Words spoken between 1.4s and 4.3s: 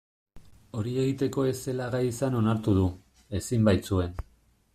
ez zela gai izan onartu du, ezin baitzuen.